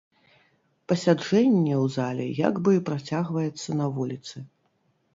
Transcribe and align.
Пасяджэнне 0.91 1.75
ў 1.83 1.85
зале 1.97 2.27
як 2.47 2.55
бы 2.67 2.71
працягваецца 2.91 3.69
на 3.83 3.95
вуліцы. 3.99 4.37